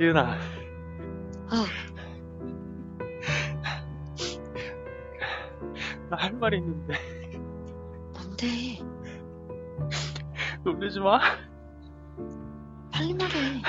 여보세요? 0.00 0.12
어, 0.12 0.30
지은아. 0.30 0.38
어, 1.50 1.66
나 6.10 6.16
할말 6.16 6.54
있는데. 6.54 6.94
뭔데? 8.12 8.46
놀리지 10.64 11.00
마. 11.00 11.20
빨리 12.92 13.14
말해. 13.14 13.62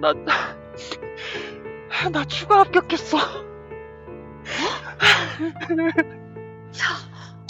나, 0.00 0.12
나, 0.12 0.56
나 2.10 2.24
추가 2.26 2.60
합격했어. 2.60 3.18
야, 3.18 3.22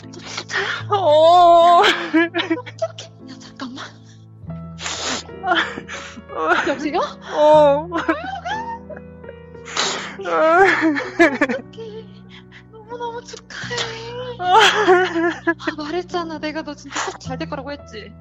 너 0.03 0.11
진짜야? 0.21 0.89
어. 0.91 1.64
여보세요? 6.85 7.01
어. 7.33 7.89
어떡해. 10.19 12.05
너무너무 12.71 13.23
축하해. 13.25 13.75
아, 14.39 15.55
말했잖아. 15.77 16.39
내가 16.39 16.63
너 16.63 16.75
진짜 16.75 17.11
꼭잘될 17.11 17.49
거라고 17.49 17.73
했지. 17.73 18.13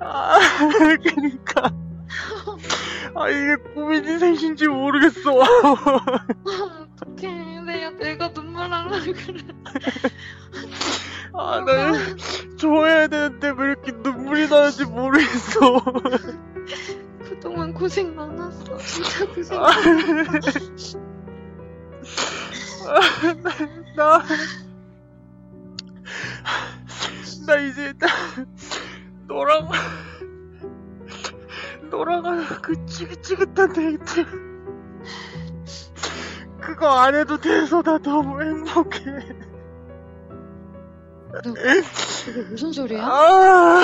아, 0.00 0.38
그니까. 1.02 1.70
아, 3.14 3.28
이게 3.28 3.56
꿈인지 3.74 4.18
생신지 4.18 4.66
모르겠어. 4.66 5.42
아, 5.42 6.26
어떡해. 7.00 7.60
내가, 7.62 7.90
내가 7.90 8.32
눈물 8.32 8.68
날라 8.68 9.00
그래. 9.00 9.40
아, 11.34 11.64
나 11.64 11.92
좋아해야 12.58 13.06
되는데 13.08 13.52
왜 13.56 13.68
이렇게 13.68 13.92
눈물이 13.92 14.48
나는지 14.48 14.84
모르겠어. 14.84 15.82
그동안 17.42 17.74
고생 17.74 18.14
많았어. 18.14 18.76
진짜 18.78 19.26
고생 19.26 19.58
아, 19.58 19.64
많았어. 19.64 20.60
나, 23.96 24.22
나 27.44 27.56
이제 27.56 27.92
나, 27.98 28.06
너랑, 29.26 29.68
너랑 31.90 32.24
하는 32.24 32.44
그 32.62 32.86
지긋지긋한 32.86 33.72
데이트. 33.72 34.24
그거 36.60 36.90
안 36.90 37.16
해도 37.16 37.36
돼서 37.38 37.82
나 37.82 37.98
너무 37.98 38.40
행복해. 38.40 39.00
이게 42.28 42.42
무슨 42.42 42.70
소리야? 42.70 43.04
아. 43.04 43.82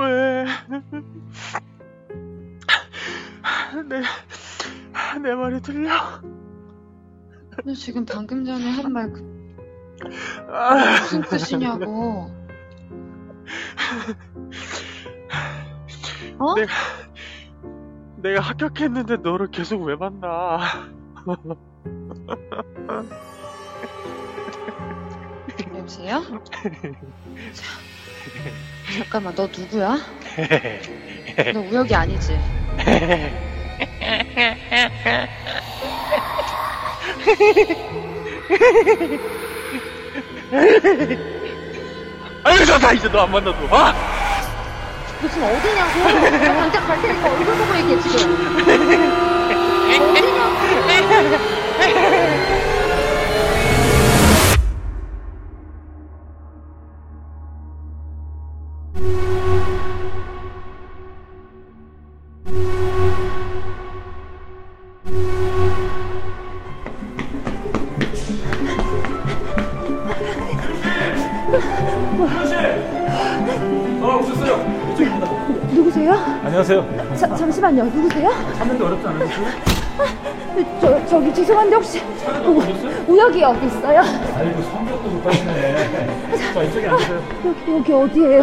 왜? 0.00 0.44
내, 3.88 4.02
내 5.22 5.34
말이 5.34 5.60
들려? 5.60 5.90
너 7.64 7.72
지금 7.74 8.04
방금 8.04 8.44
전에 8.44 8.70
한 8.70 8.92
말 8.92 9.12
그, 9.12 9.22
아, 10.50 11.00
무슨 11.00 11.20
뜻이냐고. 11.22 12.30
어? 16.38 16.54
내가, 16.54 16.72
내가 18.16 18.40
합격했는데 18.40 19.16
너를 19.18 19.50
계속 19.50 19.82
왜 19.82 19.94
만나? 19.96 20.58
여보세요? 25.90 26.22
자, 27.52 27.64
잠깐만, 28.98 29.34
너 29.34 29.46
누구야? 29.46 29.98
너 31.52 31.60
우혁이 31.60 31.94
아니지? 31.94 32.38
아유, 42.44 42.64
나, 42.66 42.78
나 42.78 42.92
이제 42.92 43.08
너 43.08 43.22
안 43.22 43.30
만나도, 43.30 43.68
아! 43.70 43.94
너 45.20 45.28
지금 45.28 45.44
어디냐고? 45.44 46.00
나 46.00 46.54
당장 46.54 46.86
갈 46.86 47.00
테니까 47.02 47.28
얼굴 47.30 47.56
보고 47.56 47.76
얘기해, 47.76 48.00
지금. 48.00 48.32
어, 49.90 50.04
오셨어 50.12 51.49
누구세요? 75.72 76.12
안녕하세요. 76.44 77.16
자, 77.16 77.36
잠시만요. 77.36 77.84
누구세요? 77.84 78.30
찾는데 78.56 78.84
어렵지 78.84 79.06
않으셨어요? 79.06 79.79
저, 80.80 81.06
저기 81.06 81.32
죄송한데 81.34 81.76
혹시 81.76 82.00
오셨어요? 82.46 83.04
우혁이 83.06 83.40
여기 83.40 83.66
있어요? 83.66 84.00
아이고, 84.36 84.62
성격도 84.62 85.08
못 85.08 85.26
하시네. 85.26 86.52
자, 86.54 86.62
이쪽에 86.62 86.88
앉으세요. 86.88 87.22
여기, 87.46 87.72
여기 87.72 87.92
어디예요? 87.92 88.42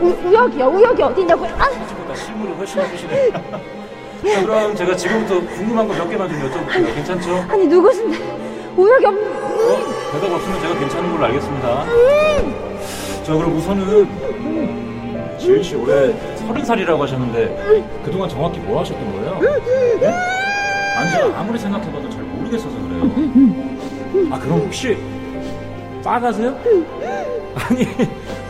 우, 0.00 0.28
우혁이요. 0.28 0.66
우혁이 0.66 1.02
어디냐고요? 1.02 1.50
아, 1.58 1.68
보다 1.68 2.14
실물을 2.14 2.56
훨씬 2.56 2.80
해주시네. 2.80 3.30
자, 3.32 4.42
그럼 4.42 4.74
제가 4.74 4.96
지금부터 4.96 5.40
궁금한 5.54 5.86
거 5.88 5.94
몇 5.94 6.08
개만 6.08 6.28
좀 6.28 6.38
여쭤볼게요. 6.38 6.94
괜찮죠? 6.94 7.44
아니 7.48 7.66
누구신데? 7.66 8.16
우혁이 8.76 9.06
없... 9.06 9.14
어? 9.14 9.78
대답 10.12 10.32
없으면 10.32 10.60
제가 10.60 10.78
괜찮은 10.78 11.12
걸로 11.12 11.24
알겠습니다. 11.26 11.84
자, 13.24 13.34
그럼 13.34 13.56
우선은 13.56 15.38
지은 15.38 15.62
씨 15.62 15.74
올해 15.74 16.12
서른 16.36 16.64
살이라고 16.64 17.02
하셨는데 17.02 17.84
그동안 18.04 18.28
정확히 18.28 18.58
뭐 18.60 18.80
하셨던 18.80 19.12
거예요? 19.12 19.60
네? 20.00 20.41
아니, 20.96 21.32
아무리 21.34 21.58
생각해봐도 21.58 22.10
잘 22.10 22.22
모르겠어서 22.22 22.76
그래요. 22.88 23.10
아, 24.30 24.38
그럼 24.38 24.60
혹시 24.60 24.96
빠가세요? 26.04 26.56
아니, 27.54 27.86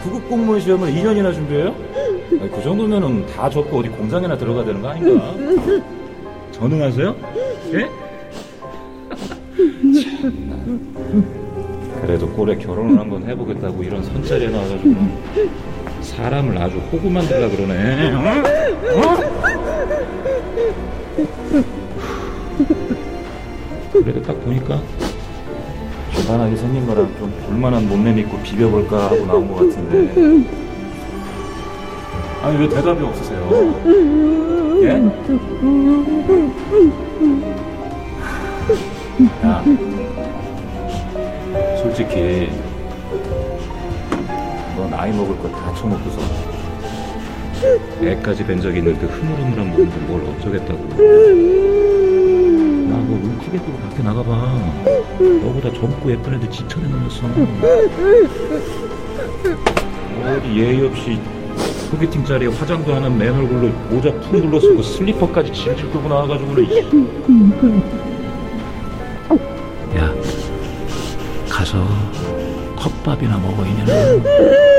구급 0.03 0.29
공무원 0.29 0.61
시험을 0.61 0.89
2년이나 0.93 1.33
준비해요? 1.33 1.75
아니, 2.41 2.51
그 2.51 2.63
정도면은 2.63 3.27
다 3.27 3.49
접고 3.49 3.79
어디 3.79 3.89
공장이나 3.89 4.37
들어가야 4.37 4.65
되는 4.65 4.83
거 4.83 4.89
아닌가? 4.89 5.35
전능하세요? 6.53 7.15
예? 7.75 7.89
그래도 12.03 12.29
꼴에 12.31 12.57
결혼을 12.57 12.99
한번 12.99 13.23
해보겠다고 13.29 13.83
이런 13.83 14.03
선자리에 14.03 14.49
나와가지고 14.49 14.95
사람을 16.01 16.59
아주 16.59 16.79
호구 16.91 17.09
만들라 17.09 17.49
그러네. 17.49 18.13
어? 18.13 18.43
어? 18.99 19.43
그래도 23.93 24.23
딱 24.23 24.43
보니까 24.45 24.81
조만하게 26.15 26.57
생긴 26.57 26.87
거랑 26.87 27.13
좀 27.19 27.31
볼만한 27.47 27.89
몸매 27.89 28.13
믿고 28.13 28.39
비벼볼까 28.39 29.05
하고 29.07 29.27
나온 29.27 29.49
것 29.49 29.57
같은데. 29.57 30.47
아니 32.43 32.59
왜 32.59 32.69
대답이 32.69 33.03
없으세요? 33.05 33.83
예? 34.83 34.89
야, 39.45 39.63
솔직히 41.83 42.51
너 44.77 44.89
나이 44.89 45.13
먹을 45.13 45.37
거 45.39 45.49
다 45.53 45.73
처먹고서 45.75 46.19
애까지 48.03 48.45
뵌 48.45 48.61
적이 48.61 48.79
있는데 48.79 49.07
흐물흐물한 49.07 49.71
몸도 49.71 50.01
뭘 50.09 50.23
어쩌겠다고 50.25 50.79
크게 53.45 53.59
뜨고 53.59 53.79
밖에 53.89 54.03
나가봐. 54.03 54.31
너보다 55.43 55.73
젊고 55.73 56.11
예쁜 56.11 56.35
애들 56.35 56.51
지천에 56.51 56.87
넘었어 56.89 57.27
어디 60.37 60.57
예의 60.61 60.87
없이 60.87 61.19
소개팅 61.91 62.25
자리에 62.25 62.49
화장도 62.49 62.93
안 62.95 63.03
한 63.05 63.19
맨 63.19 63.35
얼굴로 63.35 63.69
모자 63.91 64.11
풍 64.21 64.41
둘러쓰고 64.41 64.83
슬리퍼까지 64.83 65.53
질질 65.53 65.91
끌고 65.91 66.09
나와가지고 66.09 66.55
그래 66.55 66.67
야 69.97 70.15
가서 71.49 71.87
컵밥이나 72.77 73.37
먹어 73.39 73.65
이년아 73.67 73.93
아, 73.93 74.72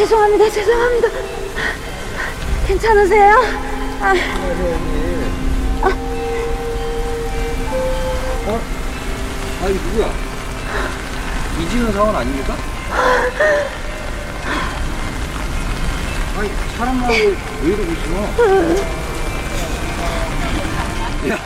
죄송합니다. 0.00 0.48
죄송합니다. 0.48 1.08
괜찮으세요? 2.66 3.34
아, 4.00 4.14
어? 8.46 8.60
아니 9.62 9.74
누구야? 9.74 10.10
이진우 11.60 11.92
사원 11.92 12.16
아닙니까? 12.16 12.56
아니 16.38 16.50
사람 16.78 16.98
많은데 16.98 17.36
왜 17.62 17.68
이러고 17.68 17.92
있어? 17.92 18.10
야, 21.28 21.36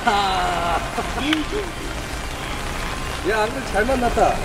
야 3.31 3.43
안들 3.43 3.67
잘 3.73 3.85
만났다. 3.85 4.37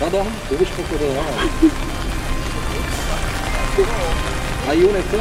나도 0.00 0.20
한번 0.20 0.32
보고 0.48 0.64
싶었거든. 0.64 2.05
아 4.68 4.72
이혼했어? 4.72 5.16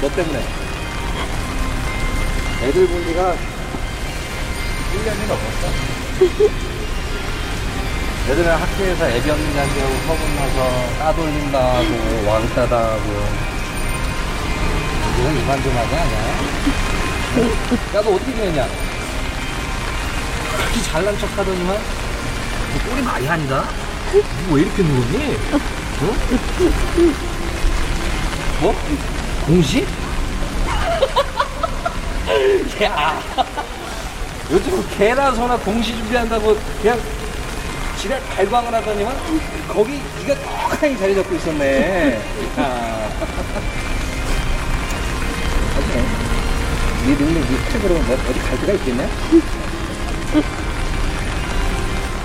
너 0.00 0.08
때문에. 0.10 0.44
애들 2.62 2.86
본 2.86 3.04
지가 3.06 3.34
1년이 4.94 5.26
넘었어. 5.26 5.68
애들은 8.28 8.50
학교에서 8.52 9.08
없는 9.30 9.54
자기하고 9.54 9.94
소문나서 10.06 10.98
따돌린다고 10.98 12.28
왕따다고 12.28 13.06
이건 15.20 15.36
이만 15.38 15.62
좀 15.62 15.76
하지 15.76 15.94
않냐? 15.94 16.16
야너 17.94 18.10
어떻게 18.10 18.32
지냈냐? 18.32 18.66
그렇게 20.56 20.82
잘난 20.90 21.16
척 21.18 21.30
하더니만 21.38 21.76
너 21.76 22.90
꼴이 22.90 23.02
많이 23.02 23.28
아니다? 23.28 23.64
너 24.12 24.50
왜 24.50 24.62
이렇게 24.62 24.82
누웠니? 24.82 25.36
어? 26.02 26.14
뭐? 28.60 28.74
공시? 29.46 29.86
야 32.82 33.18
요즘 34.50 34.84
개나 34.96 35.32
소나 35.32 35.56
공시 35.56 35.96
준비한다고 35.96 36.56
그냥 36.82 37.00
지랄 37.98 38.20
발광을 38.28 38.74
하더니만 38.74 39.16
거기 39.68 40.02
네가 40.26 40.38
떡하니 40.42 40.98
자리 40.98 41.14
잡고 41.14 41.34
있었네. 41.34 42.20
야. 42.58 43.08
어때? 45.76 46.04
네 47.06 47.16
능력, 47.16 47.40
네 47.40 47.46
스펙으로 47.70 47.94
뭐 47.94 48.02
어디 48.28 48.38
갈 48.40 48.58
데가 48.60 48.72
있겠냐? 48.74 49.08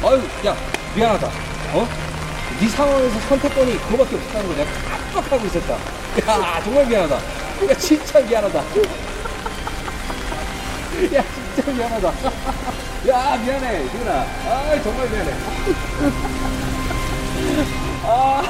아유, 0.03 0.21
야, 0.45 0.56
미안하다. 0.95 1.27
어? 1.74 1.88
네 2.61 2.67
상황에서 2.67 3.19
선택권이 3.21 3.75
그거밖에 3.87 4.15
없었다는 4.17 4.47
걸 4.49 4.55
내가 4.57 4.69
깜빡하고 5.13 5.47
있었다. 5.47 5.73
야, 5.73 6.61
정말 6.63 6.85
미안하다. 6.85 7.15
야, 7.15 7.73
진짜 7.79 8.19
미안하다. 8.19 8.59
야, 11.15 11.23
진짜 11.55 11.71
미안하다. 11.71 12.13
야, 13.09 13.35
미안해, 13.37 13.89
지훈아. 13.89 14.11
아, 14.11 14.79
정말 14.83 15.09
미안해. 15.09 15.33
엄, 18.03 18.43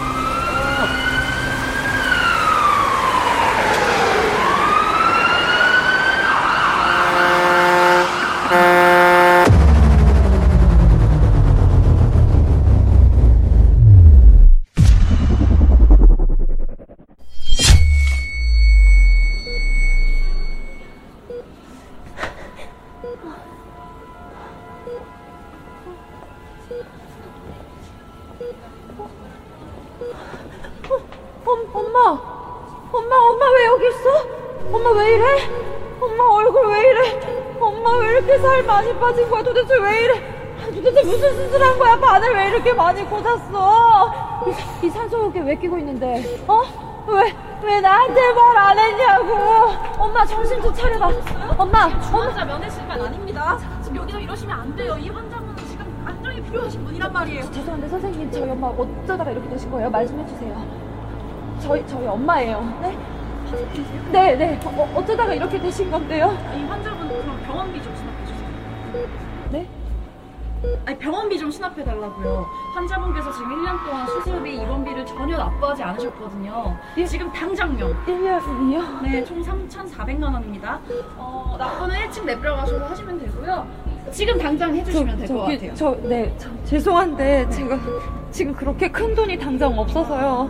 살 38.56 38.64
많이 38.64 38.98
빠진 38.98 39.28
거야? 39.28 39.42
도대체 39.42 39.76
왜 39.76 40.04
이래? 40.04 40.14
아, 40.62 40.66
도대체 40.74 41.02
무슨 41.02 41.34
수술한 41.36 41.78
거야? 41.78 41.96
바늘 42.00 42.34
왜 42.34 42.48
이렇게 42.48 42.72
많이 42.72 43.04
꽂았어? 43.04 44.12
이, 44.82 44.86
이 44.86 44.90
산소호흡기 44.90 45.40
왜 45.40 45.54
끼고 45.56 45.76
있는데? 45.78 46.24
어? 46.48 46.62
왜, 47.08 47.34
왜 47.62 47.80
나한테 47.80 48.20
말 48.32 48.56
안 48.56 48.78
했냐고? 48.78 49.34
엄마 49.98 50.24
정신 50.24 50.60
좀 50.62 50.72
차려봐. 50.72 51.10
엄마. 51.58 52.00
중환자 52.00 52.44
면회실만 52.46 53.00
아닙니다. 53.00 53.58
지금 53.82 53.98
여기서 53.98 54.18
이러시면 54.20 54.58
안 54.58 54.74
돼요. 54.74 54.96
이 54.98 55.08
환자분은 55.10 55.56
지금 55.58 56.04
안정이 56.06 56.42
필요하신 56.42 56.84
분이란 56.84 57.12
말이에요. 57.12 57.50
죄송한데 57.52 57.88
선생님 57.88 58.30
저희 58.30 58.50
엄마 58.50 58.68
어쩌다가 58.68 59.30
이렇게 59.30 59.48
되신 59.50 59.70
거예요? 59.70 59.90
말씀해 59.90 60.26
주세요. 60.26 60.64
저희 61.60 61.86
저희 61.86 62.06
엄마예요. 62.06 62.60
네? 62.80 62.96
네, 64.10 64.34
네. 64.34 64.60
어, 64.64 64.92
어쩌다가 64.96 65.34
이렇게 65.34 65.60
되신 65.60 65.90
건데요? 65.90 66.36
이 66.56 66.64
환자분 66.64 67.06
그럼 67.08 67.40
병원비 67.46 67.82
좀 67.82 67.94
주세요. 67.94 68.15
네? 69.50 69.66
아니 70.84 70.98
병원비 70.98 71.38
좀 71.38 71.50
수납해 71.50 71.84
달라고요. 71.84 72.46
환자분께서 72.74 73.30
지금 73.32 73.50
1년 73.62 73.84
동안 73.84 74.06
수술비, 74.06 74.56
입원비를 74.56 75.04
전혀 75.06 75.36
납부하지 75.36 75.82
않으셨거든요. 75.82 76.76
예? 76.96 77.04
지금 77.04 77.30
당장요. 77.32 77.94
1년이요? 78.06 79.02
네, 79.02 79.24
총 79.24 79.42
3,400만 79.42 80.24
원입니다. 80.24 80.80
어, 81.16 81.54
납부는 81.58 81.94
1층 81.96 82.24
내려가셔서 82.24 82.84
하시면 82.86 83.18
되고요. 83.18 83.66
지금 84.10 84.38
당장 84.38 84.74
해주시면 84.74 85.18
될 85.18 85.28
것 85.28 85.40
같아요. 85.42 85.74
저, 85.74 85.96
네, 86.02 86.34
저, 86.38 86.48
죄송한데 86.64 87.48
제가 87.50 87.78
지금 88.30 88.54
그렇게 88.54 88.90
큰 88.90 89.14
돈이 89.14 89.38
당장 89.38 89.78
없어서요. 89.78 90.48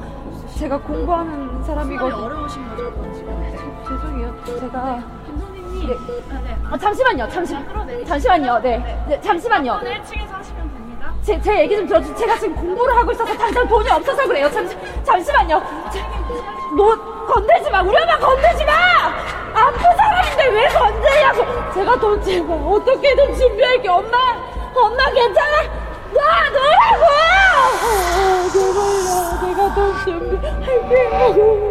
제가 0.56 0.78
공부하는 0.80 1.62
사람이거든요. 1.64 2.22
어려우신 2.24 2.68
거죠, 2.70 3.12
지금. 3.14 3.84
죄송해요. 3.88 4.60
제가 4.60 5.02
김 5.26 5.38
선생님. 5.76 5.88
네. 5.88 5.94
아, 6.30 6.40
네. 6.40 6.56
아, 6.70 6.78
잠시만요. 6.78 7.28
잠시 7.28 7.54
끌어내리세요. 7.54 8.06
잠시만요. 8.06 8.58
네, 8.60 9.04
네 9.08 9.20
잠시만요. 9.20 9.72
납부는 9.74 9.92
1층에서 10.02 10.32
하시면 10.32 10.72
됩니다. 10.74 11.12
제, 11.22 11.40
제 11.40 11.60
얘기 11.60 11.76
좀 11.76 11.86
들어주세요. 11.86 12.16
제가 12.16 12.38
지금 12.38 12.54
공부를 12.56 12.96
하고 12.96 13.12
있어서 13.12 13.36
당장 13.36 13.68
돈이 13.68 13.90
없어서 13.90 14.26
그래요. 14.26 14.50
잠시, 14.50 14.76
잠시만요. 15.04 15.62
제, 15.92 16.00
너 16.76 16.96
건들지 17.26 17.70
마. 17.70 17.82
우리 17.82 17.96
엄마 17.96 18.18
건들지 18.18 18.64
마! 18.64 18.72
아픈 19.54 19.80
사람인데 19.80 20.48
왜 20.48 20.68
건드냐고. 20.68 21.44
제가 21.74 21.98
돈 21.98 22.22
제발 22.22 22.58
어떻게든 22.58 23.34
준비할게. 23.34 23.88
엄마, 23.88 24.16
엄마 24.74 25.10
괜찮아? 25.10 25.62
나 26.12 26.50
너라고! 26.50 27.04
아, 27.82 28.48
제발요. 28.52 29.08
내가 29.42 29.74
돈 29.74 29.78
준비할게요. 30.04 31.66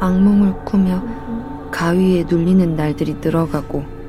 악몽을 0.00 0.64
꾸며 0.64 1.00
가위에 1.70 2.24
눌리는 2.28 2.74
날들이 2.74 3.14
늘어가고 3.20 4.01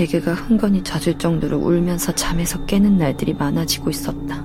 베개가 0.00 0.32
흥건히 0.32 0.82
젖을 0.82 1.18
정도로 1.18 1.58
울면서 1.58 2.14
잠에서 2.14 2.64
깨는 2.64 2.96
날들이 2.96 3.34
많아지고 3.34 3.90
있었다. 3.90 4.42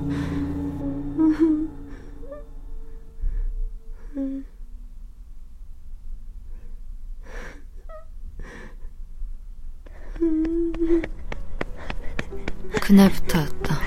그날부터였다. 12.81 13.79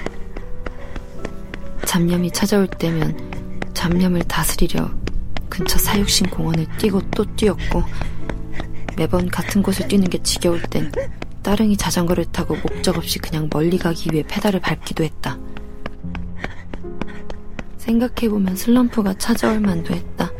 잡념이 1.84 2.30
찾아올 2.30 2.66
때면 2.66 3.14
잡념을 3.74 4.22
다스리려 4.22 4.90
근처 5.50 5.78
사육신 5.78 6.30
공원을 6.30 6.66
뛰고 6.78 7.02
또 7.10 7.26
뛰었고 7.36 7.82
매번 8.96 9.28
같은 9.28 9.62
곳을 9.62 9.86
뛰는 9.86 10.08
게 10.08 10.16
지겨울 10.22 10.62
땐 10.62 10.90
따릉이 11.48 11.78
자전거를 11.78 12.26
타고 12.26 12.56
목적 12.56 12.98
없이 12.98 13.18
그냥 13.18 13.48
멀리 13.50 13.78
가기 13.78 14.10
위해 14.12 14.22
페달을 14.28 14.60
밟기도 14.60 15.02
했다. 15.02 15.38
생각해보면 17.78 18.54
슬럼프가 18.54 19.14
찾아올 19.14 19.58
만도 19.58 19.94
했다. 19.94 20.30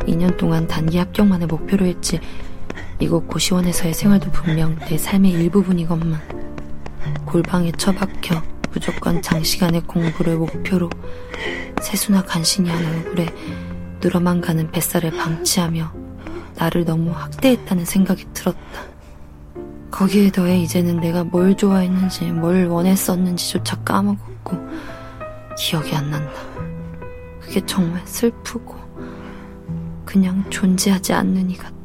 2년 0.00 0.36
동안 0.36 0.66
단기 0.66 0.98
합격만을 0.98 1.46
목표로 1.46 1.86
했지 1.86 2.20
이곳 3.00 3.26
고시원에서의 3.28 3.94
생활도 3.94 4.30
분명 4.30 4.76
내 4.90 4.98
삶의 4.98 5.32
일부분이건만 5.32 6.20
골방에 7.24 7.72
처박혀 7.72 8.42
무조건 8.72 9.22
장시간의 9.22 9.84
공부를 9.86 10.36
목표로 10.36 10.90
세수나 11.80 12.24
간신히 12.24 12.68
한 12.68 12.84
얼굴에 12.84 13.26
늘어만 14.02 14.42
가는 14.42 14.70
뱃살을 14.70 15.12
방치하며 15.12 15.94
나를 16.56 16.84
너무 16.84 17.10
학대했다는 17.12 17.86
생각이 17.86 18.26
들었다. 18.34 18.95
거기에 19.96 20.30
더해 20.30 20.58
이제는 20.58 21.00
내가 21.00 21.24
뭘 21.24 21.56
좋아했는지 21.56 22.26
뭘 22.26 22.66
원했었는지조차 22.66 23.76
까먹었고 23.76 24.58
기억이 25.56 25.96
안 25.96 26.10
난다. 26.10 26.34
그게 27.40 27.64
정말 27.64 28.06
슬프고 28.06 28.76
그냥 30.04 30.44
존재하지 30.50 31.14
않는 31.14 31.48
이 31.48 31.56
같다. 31.56 31.75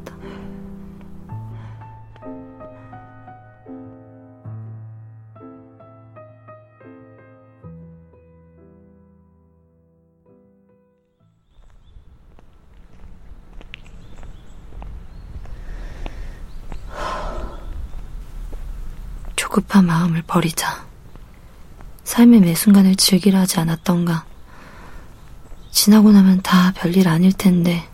조급한 19.52 19.84
마음을 19.84 20.22
버리자. 20.22 20.86
삶의 22.04 22.40
매 22.40 22.54
순간을 22.54 22.96
즐기려 22.96 23.40
하지 23.40 23.60
않았던가. 23.60 24.24
지나고 25.70 26.10
나면 26.10 26.40
다 26.40 26.72
별일 26.74 27.06
아닐 27.06 27.34
텐데, 27.34 27.86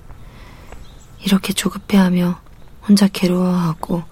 이렇게 1.25 1.53
조급해하며 1.53 2.41
혼자 2.87 3.09
괴로워하고 3.09 4.05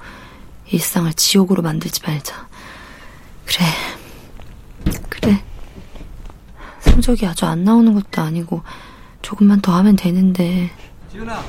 일상을 0.73 1.13
지옥으로 1.13 1.63
만들지 1.63 2.01
말자. 2.05 2.49
그래, 3.45 3.65
그래. 5.09 5.45
성적이 6.81 7.27
아주 7.27 7.47
안 7.47 7.63
나오는 7.63 7.95
것도 7.95 8.23
아니고, 8.23 8.63
조금만 9.23 9.61
더 9.61 9.73
하면 9.77 9.95
되는데, 9.95 10.73
지은아. 11.13 11.33
아, 11.33 11.45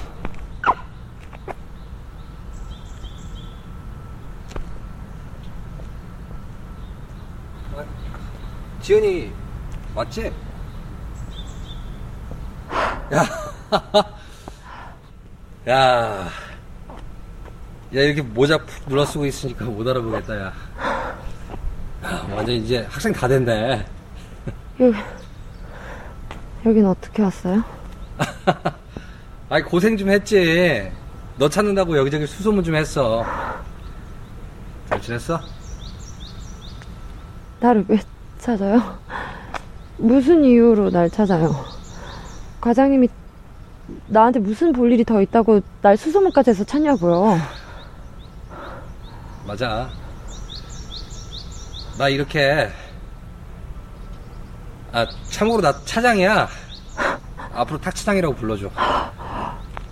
지은이 8.88 9.29
맞지? 9.94 10.32
야, 13.12 13.27
야, 15.67 16.24
야 16.24 16.29
이렇게 17.91 18.22
모자 18.22 18.58
푹 18.58 18.88
눌러 18.88 19.06
쓰고 19.06 19.25
있으니까 19.25 19.65
못 19.65 19.86
알아보겠다 19.86 20.39
야. 20.39 20.53
야, 22.06 22.27
완전 22.34 22.56
이제 22.56 22.88
학생 22.89 23.12
다 23.12 23.27
된대. 23.27 23.86
여기, 24.79 24.98
여긴 26.65 26.86
어떻게 26.86 27.24
왔어요? 27.24 27.62
아이 29.50 29.62
고생 29.63 29.98
좀 29.98 30.10
했지. 30.10 30.89
너 31.38 31.50
찾는다고 31.50 31.98
여기저기 31.98 32.25
수소문 32.25 32.63
좀 32.63 32.75
했어. 32.75 33.25
잘 34.88 35.01
지냈어? 35.01 35.41
나를 37.60 37.84
왜 37.89 38.00
찾아요? 38.47 38.97
무슨 39.97 40.41
이유로 40.45 40.89
날 40.89 41.09
찾아요? 41.09 41.53
과장님이 42.61 43.09
나한테 44.07 44.39
무슨 44.39 44.71
볼 44.71 44.89
일이 44.89 45.03
더 45.03 45.21
있다고 45.21 45.59
날 45.81 45.97
수소문까지 45.97 46.51
해서 46.51 46.63
찾냐고요? 46.63 47.37
맞아. 49.45 49.89
나 51.97 52.07
이렇게 52.07 52.69
아 54.93 55.05
참고로 55.29 55.61
나 55.61 55.77
차장이야. 55.83 56.47
앞으로 57.53 57.81
탁차장이라고 57.81 58.33
불러줘. 58.33 58.71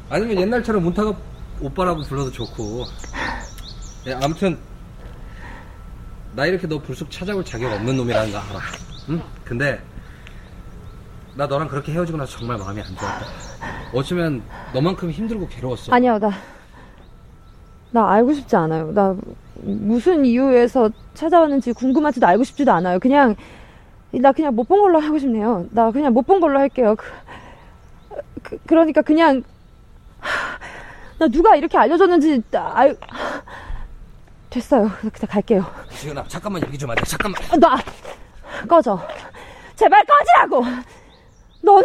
아니면 0.09 0.39
옛날처럼 0.39 0.81
문타가 0.81 1.13
오빠라고 1.59 2.03
불러도 2.03 2.31
좋고. 2.31 2.85
예, 4.07 4.13
아무튼 4.13 4.57
나 6.35 6.45
이렇게 6.45 6.67
너 6.67 6.79
불쑥 6.79 7.09
찾아올 7.09 7.43
자격 7.45 7.71
없는 7.71 7.95
놈이라는 7.95 8.31
거 8.31 8.37
알아. 8.37 8.59
응? 9.09 9.21
근데 9.43 9.79
나 11.35 11.47
너랑 11.47 11.67
그렇게 11.67 11.93
헤어지고 11.93 12.17
나서 12.17 12.37
정말 12.37 12.57
마음이 12.57 12.81
안 12.81 12.87
좋았다. 12.95 13.25
어쩌면 13.93 14.41
너만큼 14.73 15.11
힘들고 15.11 15.47
괴로웠어. 15.47 15.93
아니요, 15.93 16.19
나, 16.19 16.31
나 17.91 18.11
알고 18.11 18.33
싶지 18.33 18.55
않아요. 18.55 18.91
나 18.93 19.15
무슨 19.61 20.25
이유에서 20.25 20.89
찾아왔는지 21.13 21.71
궁금하지도 21.73 22.25
알고 22.27 22.43
싶지도 22.43 22.71
않아요. 22.73 22.99
그냥, 22.99 23.35
나 24.11 24.31
그냥 24.31 24.55
못 24.55 24.65
본 24.67 24.81
걸로 24.81 24.99
하고 24.99 25.17
싶네요. 25.17 25.67
나 25.71 25.91
그냥 25.91 26.13
못 26.13 26.23
본 26.23 26.39
걸로 26.41 26.59
할게요. 26.59 26.95
그, 26.97 27.05
그, 28.43 28.57
그러니까 28.65 29.01
그냥, 29.01 29.43
나 31.17 31.27
누가 31.29 31.55
이렇게 31.55 31.77
알려줬는지, 31.77 32.43
나 32.51 32.71
알, 32.75 32.97
됐어요. 34.55 34.89
그냥 34.99 35.11
갈게요. 35.29 35.65
지은아 35.99 36.23
잠깐만 36.29 36.65
얘기 36.65 36.77
좀 36.77 36.89
하자. 36.89 37.03
잠깐만. 37.03 37.41
아, 37.51 37.57
놔! 37.57 37.77
꺼져. 38.69 38.99
제발 39.75 40.03
꺼지라고! 40.05 40.63
너는, 41.61 41.83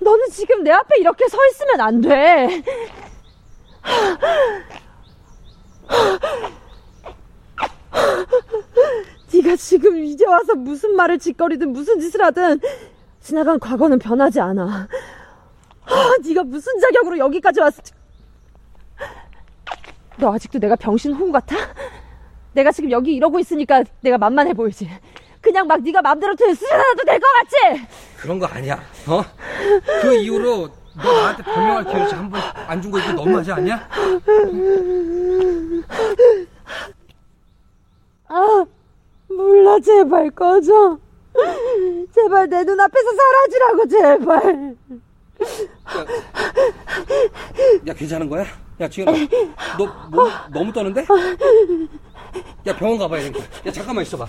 너는 0.00 0.30
지금 0.32 0.64
내 0.64 0.72
앞에 0.72 0.98
이렇게 0.98 1.28
서 1.28 1.38
있으면 1.50 1.80
안 1.80 2.00
돼. 2.00 2.62
네가 9.32 9.56
지금 9.56 10.02
이제 10.02 10.26
와서 10.26 10.54
무슨 10.54 10.96
말을 10.96 11.18
짓거리든 11.18 11.72
무슨 11.72 12.00
짓을 12.00 12.22
하든 12.24 12.60
지나간 13.20 13.60
과거는 13.60 13.98
변하지 14.00 14.40
않아. 14.40 14.88
아, 15.84 16.14
네가 16.24 16.42
무슨 16.44 16.80
자격으로 16.80 17.18
여기까지 17.18 17.60
왔어? 17.60 17.80
너 20.18 20.32
아직도 20.34 20.58
내가 20.58 20.76
병신 20.76 21.12
호구 21.12 21.32
같아? 21.32 21.56
내가 22.52 22.72
지금 22.72 22.90
여기 22.90 23.14
이러고 23.14 23.38
있으니까 23.38 23.84
내가 24.00 24.16
만만해 24.18 24.54
보이지. 24.54 24.88
그냥 25.42 25.66
막 25.66 25.80
네가 25.82 26.00
마음대로 26.02 26.34
수련해도 26.36 27.04
될것 27.04 27.22
같지? 27.22 27.86
그런 28.16 28.38
거 28.38 28.46
아니야. 28.46 28.80
어? 29.06 29.22
그 30.02 30.14
이후로 30.16 30.68
너 30.96 31.12
나한테 31.12 31.42
변명할 31.42 31.84
기회를 31.84 32.12
한 32.18 32.30
번 32.30 32.40
안 32.68 32.80
준 32.82 32.90
거 32.90 32.98
이거 32.98 33.12
너무하지 33.12 33.52
않냐? 33.52 33.88
아, 38.28 38.64
몰라 39.28 39.78
제발 39.80 40.30
꺼져. 40.30 40.98
제발 42.14 42.48
내 42.48 42.64
눈앞에서 42.64 43.08
사라지라고 43.14 43.88
제발. 43.88 44.74
야 47.86 47.92
괜찮은 47.94 48.28
거야? 48.30 48.44
야 48.80 48.88
지현아 48.88 49.12
너 49.78 49.86
뭐, 50.10 50.30
너무 50.50 50.72
떠는데? 50.72 51.06
야 52.66 52.76
병원 52.76 52.98
가봐야 52.98 53.22
되겠다. 53.22 53.44
야 53.68 53.72
잠깐만 53.72 54.02
있어봐. 54.02 54.26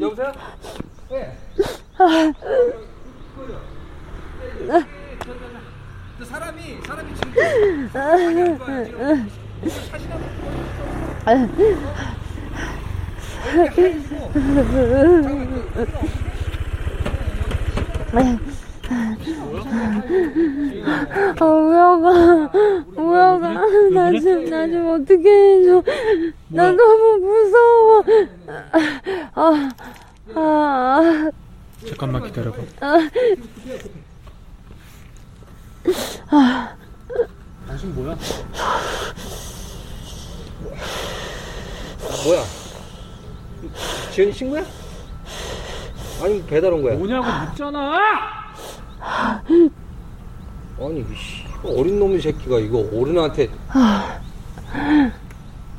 여보세요? 0.00 0.32
네. 1.10 1.38
그 6.18 6.24
사람이 6.24 6.78
사람이 6.86 7.14
지금 7.16 7.90
많이 7.92 8.42
안 8.42 8.58
좋아요 8.58 8.84
지금. 8.84 9.28
아, 21.38 21.44
우영아, 21.44 22.50
우영아, 22.96 23.38
나 23.92 24.10
좀, 24.20 24.44
나 24.50 24.66
좀 24.66 24.88
어떻게 24.90 25.28
해줘. 25.30 25.82
나 26.48 26.72
너무 26.72 27.18
무서워. 27.18 28.04
아, 29.34 29.70
아, 30.34 30.34
아. 30.34 31.30
잠깐만 31.86 32.22
기다려봐. 32.24 32.56
당신 37.66 37.94
뭐야? 37.94 38.16
뭐야? 42.24 42.42
지현이 44.12 44.32
친구야? 44.32 44.64
아니 46.22 46.44
배달 46.46 46.72
온 46.72 46.82
거야? 46.82 46.94
뭐냐고 46.96 47.26
묻잖아! 47.50 47.98
아니 50.84 51.04
씨 51.16 51.44
어린 51.64 51.98
놈의 51.98 52.20
새끼가 52.20 52.58
이거 52.58 52.78
어른한테 52.92 53.48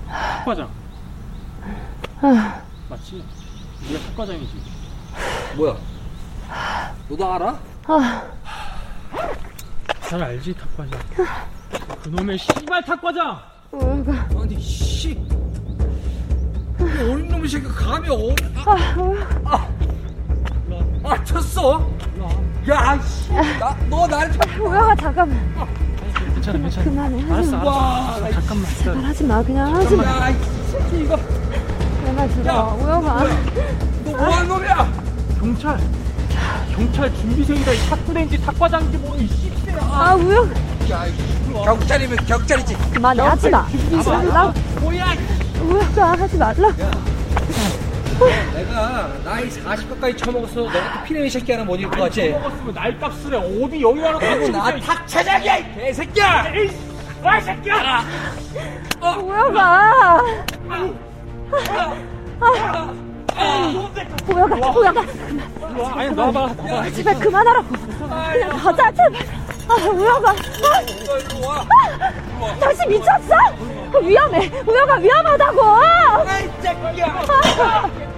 탁과장. 0.07 0.69
맞지? 2.89 3.23
네가 3.89 4.05
탁과장이지. 4.07 4.53
뭐야? 5.55 5.77
너도 7.09 7.33
알아? 7.33 7.59
잘 10.01 10.23
알지 10.23 10.53
탁과장. 10.53 10.99
그놈의 12.03 12.37
씨발 12.37 12.83
탁과장. 12.83 13.41
아니 14.39 14.59
씨. 14.61 15.11
이 15.11 15.21
어린 16.79 17.27
놈의 17.29 17.49
새끼가 17.49 17.73
감히 17.73 18.09
어린 18.09 18.35
아, 19.45 19.67
아, 21.03 21.11
아 21.13 21.23
쳤어? 21.23 21.89
야, 22.69 22.99
씨, 23.01 23.31
나, 23.59 23.75
너 23.89 24.07
나를 24.07 24.31
쳐. 24.31 24.39
우영아 24.61 24.95
잠깐만 24.95 25.37
괜찮아 26.35 26.57
괜찮아. 26.59 26.83
그만해 26.85 27.21
하지 27.21 27.33
알았어 27.33 27.51
마 27.57 27.61
알았어. 27.61 28.25
알았어. 28.25 28.31
잠깐만 28.39 28.71
기다려. 28.77 28.99
하지 29.01 29.23
마 29.25 29.43
그냥 29.43 29.75
하지 29.75 29.95
마 29.97 30.03
야, 30.05 30.29
이 30.29 30.35
새끼 30.71 31.01
이거 31.03 31.17
내말 32.05 32.29
들어 32.29 32.77
우영아 32.81 33.23
너 34.05 34.11
뭐하는 34.11 34.47
놈이야? 34.47 34.91
경찰. 35.39 35.79
경찰 36.73 37.13
준비생이다 37.15 37.71
이 37.73 37.89
탁구대인지 37.89 38.41
탁과장인지 38.45 38.97
뭐이 38.99 39.27
씹새야. 39.27 39.77
아 39.81 40.15
우영 40.15 40.49
야, 40.89 41.05
이 41.05 41.53
경찰이면 41.53 42.17
경찰이지. 42.25 42.77
그만해 42.93 43.21
하지 43.23 43.49
마 43.49 43.59
하지 43.59 44.09
말라고 44.09 44.53
뭐야? 44.79 45.05
우영아 45.61 46.11
하지 46.17 46.37
말라고 46.37 46.73
내가 48.19 49.11
나이 49.23 49.49
40 49.49 49.89
가까이 49.89 50.15
처먹었어. 50.15 50.61
너 50.61 50.67
같은 50.67 51.03
피레미 51.05 51.29
새끼 51.29 51.51
하나 51.51 51.63
못 51.63 51.75
입을 51.75 51.89
것 51.91 52.03
같지? 52.03 52.29
먹었으면 52.29 52.73
날값을 52.73 53.33
해. 53.33 53.37
어디 53.65 53.81
여기 53.81 53.99
와서 54.01 54.19
그리고 54.19 54.47
나 54.49 54.79
탁차장이야, 54.79 55.57
이 55.57 55.75
개새끼야! 55.75 56.45
와 57.23 57.39
새끼야. 57.39 58.03
우영아 59.01 60.21
우영아 64.27 64.71
우영아 64.71 65.05
아니 65.95 66.09
나봐 66.15 66.31
나봐. 66.31 66.89
제발 66.91 67.19
그만하라고 67.19 67.67
그냥 67.67 68.49
가자 68.57 68.91
제발 68.91 69.21
아 69.67 69.73
우영아 69.89 70.29
아, 70.29 70.35
너 70.61 71.17
일로 71.17 71.47
와. 71.47 71.65
당신 72.59 72.89
미쳤어? 72.89 73.35
위험해 74.01 74.51
우영아 74.65 74.95
위험하다고 74.95 75.61
아이, 75.63 76.49
새끼야! 76.61 78.12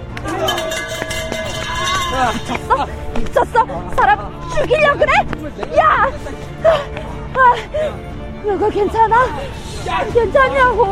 미쳤어? 2.34 2.86
미쳤어? 3.16 3.66
사람 3.96 4.40
죽이려 4.54 4.96
그래? 4.96 5.12
야! 5.78 6.08
아, 7.34 7.54
우영아 8.44 8.68
괜찮아? 8.70 9.26
괜찮냐고 10.12 10.84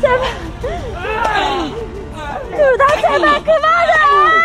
제발 0.00 0.22
둘 2.50 2.78
다 2.78 2.86
제발 3.00 3.42
그만해 3.42 4.43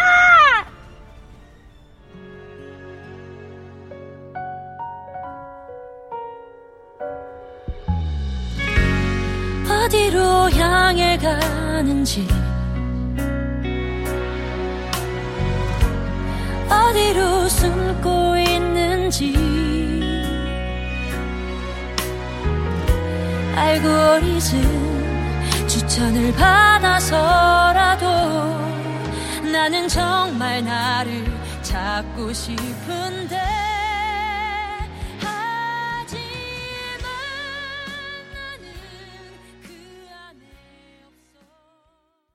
어디로 9.89 10.51
향해 10.51 11.17
가는지. 11.17 12.27
어디로 16.69 17.49
숨고 17.49 18.37
있는지. 18.37 19.33
알고리즘 23.55 24.59
추천을 25.67 26.35
받아서라도 26.35 28.05
나는 29.51 29.87
정말 29.87 30.63
나를 30.63 31.25
찾고 31.63 32.31
싶은데 32.31 33.68